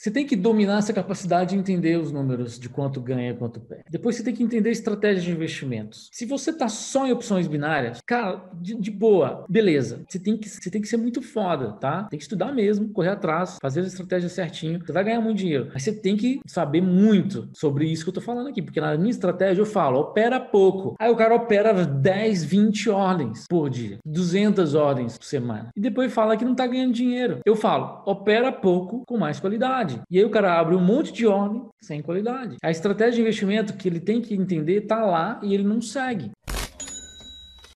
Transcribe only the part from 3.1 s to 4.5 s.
e quanto perde. Depois você tem que